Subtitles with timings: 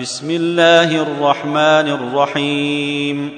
[0.00, 3.30] بسم الله الرحمن الرحيم.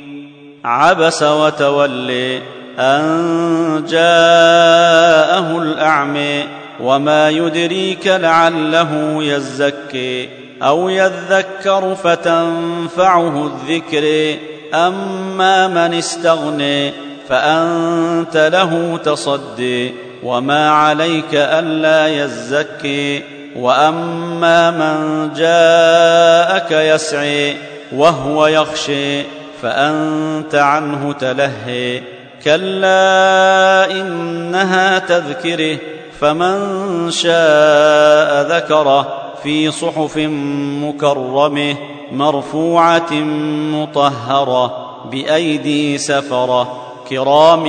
[0.65, 2.43] عبس وتولي
[2.79, 6.45] أن جاءه الاعمي
[6.81, 10.29] وما يدريك لعله يزكي
[10.63, 14.37] أو يذكر فتنفعه الذكر.
[14.75, 16.93] أما من استغني
[17.29, 23.42] فأنت له تصدي وما عليك ألا يزكي.
[23.57, 27.57] واما من جاءك يسعي
[27.93, 29.23] وهو يخشي
[29.63, 32.03] فانت عنه تلهي
[32.45, 35.79] كلا انها تذكره
[36.21, 40.17] فمن شاء ذكره في صحف
[40.83, 41.77] مكرمه
[42.13, 43.13] مرفوعه
[43.73, 44.77] مطهره
[45.11, 46.77] بايدي سفره
[47.09, 47.67] كرام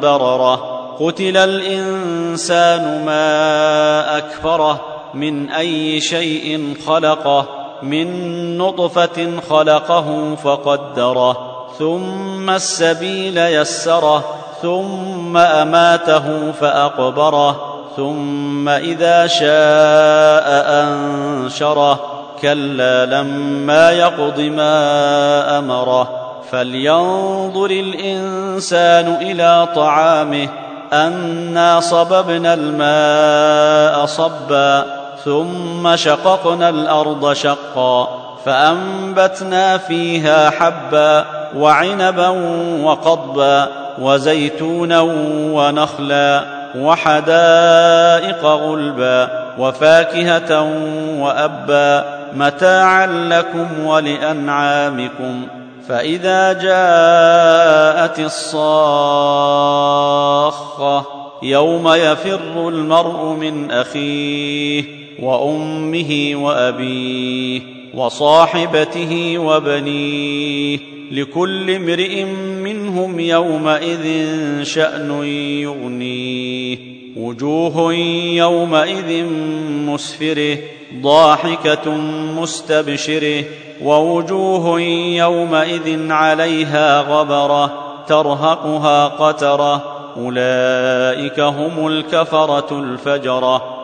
[0.00, 7.46] برره قتل الانسان ما اكفره من أي شيء خلقه
[7.82, 14.24] من نطفة خلقه فقدره ثم السبيل يسره
[14.62, 20.46] ثم أماته فأقبره ثم إذا شاء
[20.84, 22.00] أنشره.
[22.42, 26.08] كلا لما يقض ما أمره.
[26.50, 30.48] فلينظر الإنسان إلى طعامه
[30.92, 34.95] أنا صببنا الماء صبا.
[35.24, 41.24] ثم شققنا الأرض شقا فأنبتنا فيها حبا
[41.56, 42.28] وعنبا
[42.82, 45.00] وقضبا وزيتونا
[45.52, 46.44] ونخلا
[46.78, 49.28] وحدائق غلبا
[49.58, 50.62] وفاكهة
[51.18, 55.46] وأبا متاعا لكم ولأنعامكم
[55.88, 59.16] فإذا جاءت الصاخة
[61.42, 67.60] يوم يفر المرء من أخيه وأمه وأبيه
[67.94, 70.78] وصاحبته وبنيه
[71.10, 72.24] لكل امرئ
[72.64, 74.04] منهم يومئذ
[74.62, 75.24] شأن
[75.62, 76.78] يغنيه.
[77.16, 77.94] وجوه
[78.34, 79.24] يومئذ
[79.86, 80.58] مسفره
[81.02, 81.90] ضاحكة
[82.40, 83.44] مستبشره.
[83.82, 89.84] ووجوه يومئذ عليها غبره ترهقها قتره.
[90.16, 93.75] أولئك هم الكفرة الفجرة.